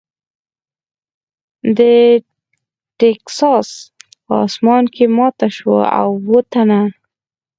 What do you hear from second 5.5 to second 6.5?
شوه او اووه